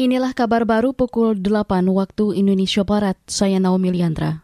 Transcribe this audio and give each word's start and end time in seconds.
Inilah 0.00 0.32
kabar 0.32 0.64
baru 0.64 0.96
pukul 0.96 1.36
8 1.36 1.84
waktu 1.92 2.32
Indonesia 2.32 2.80
Barat. 2.88 3.20
Saya 3.28 3.60
Naomi 3.60 3.92
Liandra. 3.92 4.40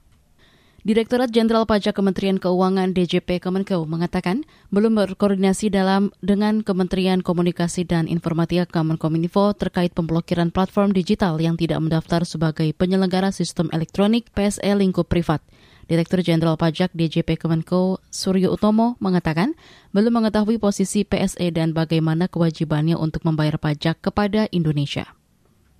Direktorat 0.84 1.32
Jenderal 1.32 1.64
Pajak 1.64 1.96
Kementerian 1.96 2.36
Keuangan 2.36 2.92
DJP 2.92 3.40
Kemenkeu 3.40 3.88
mengatakan 3.88 4.45
belum 4.69 5.00
berkoordinasi 5.00 5.72
dalam 5.72 6.12
dengan 6.21 6.61
Kementerian 6.61 7.24
Komunikasi 7.24 7.88
dan 7.88 8.04
Informatika 8.04 8.69
Kemenkominfo 8.69 9.56
terkait 9.56 9.96
pemblokiran 9.96 10.53
platform 10.53 10.92
digital 10.92 11.40
yang 11.40 11.57
tidak 11.57 11.81
mendaftar 11.81 12.29
sebagai 12.29 12.69
penyelenggara 12.77 13.33
sistem 13.33 13.73
elektronik 13.73 14.29
PSE 14.37 14.77
lingkup 14.77 15.09
privat. 15.09 15.41
Direktur 15.88 16.20
Jenderal 16.20 16.61
Pajak 16.61 16.93
DJP 16.93 17.41
Kemenko 17.41 18.05
Suryo 18.12 18.52
Utomo 18.52 19.01
mengatakan 19.01 19.57
belum 19.97 20.20
mengetahui 20.20 20.61
posisi 20.61 21.09
PSE 21.09 21.48
dan 21.48 21.73
bagaimana 21.73 22.29
kewajibannya 22.29 23.01
untuk 23.01 23.25
membayar 23.25 23.57
pajak 23.57 24.05
kepada 24.05 24.52
Indonesia. 24.52 25.16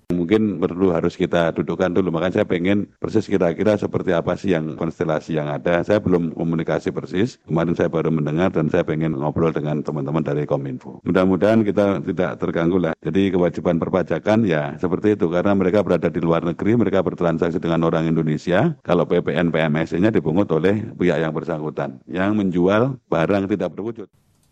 Mungkin 0.07 0.63
perlu 0.63 0.95
harus 0.95 1.19
kita 1.19 1.51
dudukkan 1.51 1.91
dulu, 1.91 2.15
makanya 2.15 2.39
saya 2.39 2.47
pengen 2.47 2.87
persis 2.95 3.27
kira-kira 3.27 3.75
seperti 3.75 4.15
apa 4.15 4.39
sih 4.39 4.55
yang 4.55 4.79
konstelasi 4.79 5.35
yang 5.35 5.51
ada. 5.51 5.83
Saya 5.83 5.99
belum 5.99 6.31
komunikasi 6.31 6.95
persis, 6.95 7.43
kemarin 7.43 7.75
saya 7.75 7.91
baru 7.91 8.07
mendengar 8.07 8.55
dan 8.55 8.71
saya 8.71 8.87
pengen 8.87 9.19
ngobrol 9.19 9.51
dengan 9.51 9.83
teman-teman 9.83 10.23
dari 10.23 10.47
Kominfo. 10.47 11.03
Mudah-mudahan 11.03 11.59
kita 11.67 11.99
tidak 12.07 12.39
terganggu 12.39 12.79
lah. 12.79 12.95
Jadi 13.03 13.35
kewajiban 13.35 13.83
perpajakan 13.83 14.47
ya 14.47 14.79
seperti 14.79 15.19
itu, 15.19 15.27
karena 15.27 15.51
mereka 15.51 15.83
berada 15.83 16.07
di 16.07 16.23
luar 16.23 16.39
negeri, 16.39 16.79
mereka 16.79 17.03
bertransaksi 17.03 17.59
dengan 17.59 17.83
orang 17.83 18.07
Indonesia. 18.07 18.79
Kalau 18.87 19.03
PPN 19.03 19.51
PMS-nya 19.51 20.07
dipungut 20.07 20.47
oleh 20.55 20.87
pihak 20.95 21.19
yang 21.19 21.35
bersangkutan, 21.35 21.99
yang 22.07 22.31
menjual 22.31 22.95
barang 23.11 23.51
tidak 23.51 23.75
berwujud. 23.75 24.07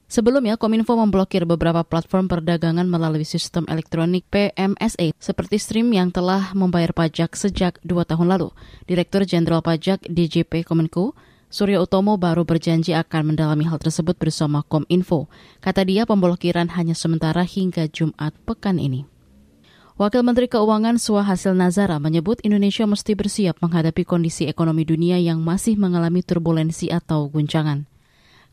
Sebelumnya, 0.05 0.53
Kominfo 0.53 0.93
memblokir 0.93 1.49
beberapa 1.49 1.81
platform 1.81 2.29
perdagangan 2.29 2.85
melalui 2.85 3.25
sistem 3.25 3.65
elektronik 3.65 4.21
PMSA 4.29 5.17
seperti 5.17 5.57
Stream 5.57 5.89
yang 5.89 6.13
telah 6.13 6.53
membayar 6.53 6.93
pajak 6.93 7.33
sejak 7.33 7.81
dua 7.81 8.05
tahun 8.05 8.29
lalu. 8.37 8.53
Direktur 8.85 9.25
Jenderal 9.25 9.65
Pajak 9.65 10.05
DJP 10.05 10.61
Kominfo, 10.61 11.17
Surya 11.49 11.81
Utomo 11.81 12.21
baru 12.21 12.45
berjanji 12.45 12.93
akan 12.93 13.33
mendalami 13.33 13.65
hal 13.65 13.81
tersebut 13.81 14.13
bersama 14.13 14.61
Kominfo. 14.61 15.25
Kata 15.57 15.81
dia, 15.81 16.05
pemblokiran 16.05 16.69
hanya 16.77 16.93
sementara 16.93 17.41
hingga 17.41 17.89
Jumat 17.89 18.37
pekan 18.45 18.77
ini. 18.77 19.09
Wakil 19.95 20.27
Menteri 20.27 20.51
Keuangan 20.51 20.99
Suhasil 20.99 21.55
Nazara 21.55 21.97
menyebut 22.03 22.43
Indonesia 22.43 22.83
mesti 22.83 23.15
bersiap 23.15 23.63
menghadapi 23.63 24.03
kondisi 24.03 24.43
ekonomi 24.43 24.83
dunia 24.83 25.15
yang 25.17 25.39
masih 25.39 25.79
mengalami 25.79 26.19
turbulensi 26.19 26.91
atau 26.91 27.31
guncangan. 27.31 27.94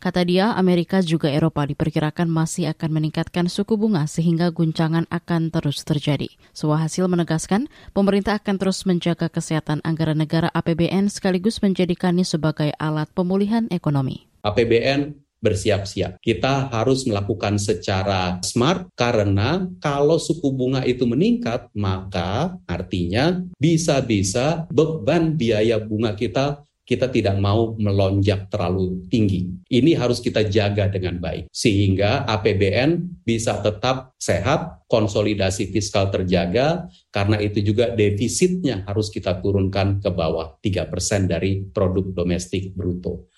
Kata 0.02 0.26
dia, 0.26 0.50
Amerika 0.58 0.98
juga 0.98 1.30
Eropa 1.30 1.62
diperkirakan 1.62 2.26
masih 2.26 2.74
akan 2.74 2.90
meningkatkan 2.90 3.46
suku 3.46 3.78
bunga 3.78 4.10
sehingga 4.10 4.50
guncangan 4.50 5.06
akan 5.06 5.54
terus 5.54 5.86
terjadi. 5.86 6.26
hasil 6.50 7.06
menegaskan, 7.06 7.70
pemerintah 7.94 8.42
akan 8.42 8.58
terus 8.58 8.82
menjaga 8.82 9.30
kesehatan 9.30 9.78
anggaran 9.86 10.18
negara 10.18 10.50
APBN 10.50 11.06
sekaligus 11.06 11.62
menjadikannya 11.62 12.26
sebagai 12.26 12.74
alat 12.82 13.14
pemulihan 13.14 13.70
ekonomi. 13.70 14.26
APBN 14.42 15.22
bersiap-siap. 15.38 16.18
Kita 16.18 16.70
harus 16.74 17.06
melakukan 17.06 17.62
secara 17.62 18.42
smart 18.42 18.90
karena 18.98 19.70
kalau 19.78 20.18
suku 20.18 20.50
bunga 20.50 20.82
itu 20.82 21.06
meningkat, 21.06 21.70
maka 21.78 22.58
artinya 22.66 23.38
bisa-bisa 23.54 24.66
beban 24.70 25.38
biaya 25.38 25.78
bunga 25.78 26.18
kita 26.18 26.66
kita 26.82 27.06
tidak 27.08 27.38
mau 27.38 27.78
melonjak 27.78 28.50
terlalu 28.50 29.06
tinggi. 29.06 29.46
Ini 29.70 29.94
harus 29.94 30.18
kita 30.18 30.42
jaga 30.46 30.90
dengan 30.90 31.22
baik 31.22 31.48
sehingga 31.48 32.26
APBN 32.26 33.22
bisa 33.22 33.62
tetap 33.62 34.12
sehat, 34.18 34.82
konsolidasi 34.90 35.70
fiskal 35.70 36.10
terjaga 36.10 36.90
karena 37.14 37.38
itu 37.38 37.62
juga 37.62 37.94
defisitnya 37.94 38.84
harus 38.84 39.08
kita 39.08 39.38
turunkan 39.38 40.02
ke 40.02 40.10
bawah 40.10 40.58
3% 40.58 41.30
dari 41.30 41.62
produk 41.64 42.12
domestik 42.12 42.74
bruto. 42.74 43.31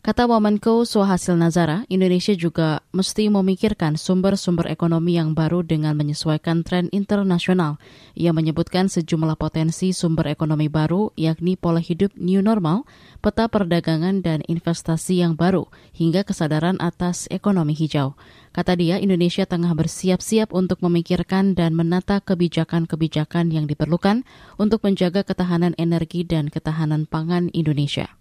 Kata 0.00 0.24
Wamenko 0.24 0.88
Suhasil 0.88 1.36
Nazara, 1.36 1.84
Indonesia 1.92 2.32
juga 2.32 2.80
mesti 2.88 3.28
memikirkan 3.28 4.00
sumber-sumber 4.00 4.64
ekonomi 4.72 5.20
yang 5.20 5.36
baru 5.36 5.60
dengan 5.60 5.92
menyesuaikan 5.92 6.64
tren 6.64 6.88
internasional. 6.88 7.76
Ia 8.16 8.32
menyebutkan 8.32 8.88
sejumlah 8.88 9.36
potensi 9.36 9.92
sumber 9.92 10.32
ekonomi 10.32 10.72
baru, 10.72 11.12
yakni 11.20 11.52
pola 11.60 11.84
hidup 11.84 12.16
new 12.16 12.40
normal, 12.40 12.88
peta 13.20 13.44
perdagangan 13.52 14.24
dan 14.24 14.40
investasi 14.48 15.20
yang 15.20 15.36
baru, 15.36 15.68
hingga 15.92 16.24
kesadaran 16.24 16.80
atas 16.80 17.28
ekonomi 17.28 17.76
hijau. 17.76 18.16
Kata 18.56 18.80
dia, 18.80 18.96
Indonesia 18.96 19.44
tengah 19.44 19.76
bersiap-siap 19.76 20.56
untuk 20.56 20.80
memikirkan 20.80 21.52
dan 21.52 21.76
menata 21.76 22.24
kebijakan-kebijakan 22.24 23.52
yang 23.52 23.68
diperlukan 23.68 24.24
untuk 24.56 24.80
menjaga 24.80 25.28
ketahanan 25.28 25.76
energi 25.76 26.24
dan 26.24 26.48
ketahanan 26.48 27.04
pangan 27.04 27.52
Indonesia. 27.52 28.19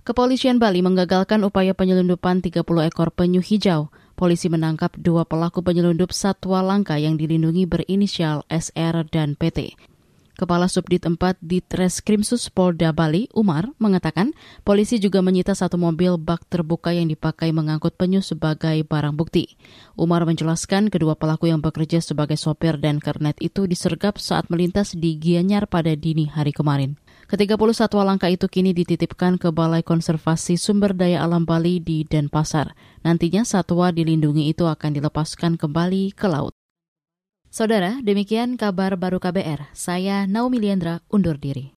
Kepolisian 0.00 0.56
Bali 0.56 0.80
menggagalkan 0.80 1.44
upaya 1.44 1.76
penyelundupan 1.76 2.40
30 2.40 2.64
ekor 2.88 3.12
penyu 3.12 3.44
hijau. 3.44 3.92
Polisi 4.16 4.48
menangkap 4.48 4.96
dua 4.96 5.28
pelaku 5.28 5.60
penyelundup 5.60 6.12
satwa 6.16 6.64
langka 6.64 6.96
yang 6.96 7.20
dilindungi 7.20 7.68
berinisial 7.68 8.48
SR 8.48 9.04
dan 9.12 9.36
PT. 9.36 9.76
Kepala 10.40 10.72
Subdit 10.72 11.04
4 11.04 11.36
di 11.44 11.60
Treskrimsus 11.60 12.48
Polda 12.48 12.96
Bali, 12.96 13.28
Umar, 13.36 13.68
mengatakan 13.76 14.32
polisi 14.64 14.96
juga 14.96 15.20
menyita 15.20 15.52
satu 15.52 15.76
mobil 15.76 16.16
bak 16.16 16.48
terbuka 16.48 16.96
yang 16.96 17.12
dipakai 17.12 17.52
mengangkut 17.52 17.92
penyu 18.00 18.24
sebagai 18.24 18.80
barang 18.80 19.12
bukti. 19.20 19.60
Umar 20.00 20.24
menjelaskan 20.24 20.88
kedua 20.88 21.12
pelaku 21.12 21.52
yang 21.52 21.60
bekerja 21.60 22.00
sebagai 22.00 22.40
sopir 22.40 22.80
dan 22.80 23.04
kernet 23.04 23.36
itu 23.44 23.68
disergap 23.68 24.16
saat 24.16 24.48
melintas 24.48 24.96
di 24.96 25.20
Gianyar 25.20 25.68
pada 25.68 25.92
dini 25.92 26.32
hari 26.32 26.56
kemarin. 26.56 26.96
Ke-30 27.30 27.70
satwa 27.78 28.02
langka 28.02 28.26
itu 28.26 28.50
kini 28.50 28.74
dititipkan 28.74 29.38
ke 29.38 29.54
Balai 29.54 29.86
Konservasi 29.86 30.58
Sumber 30.58 30.90
Daya 30.90 31.22
Alam 31.22 31.46
Bali 31.46 31.78
di 31.78 32.02
Denpasar. 32.02 32.74
Nantinya 33.06 33.46
satwa 33.46 33.94
dilindungi 33.94 34.50
itu 34.50 34.66
akan 34.66 34.98
dilepaskan 34.98 35.54
kembali 35.54 36.10
ke 36.10 36.26
laut. 36.26 36.50
Saudara, 37.46 38.02
demikian 38.02 38.54
kabar 38.54 38.94
baru 38.94 39.18
KBR. 39.18 39.70
Saya 39.74 40.26
Naomi 40.26 40.62
Liandra 40.62 41.02
undur 41.10 41.34
diri. 41.34 41.66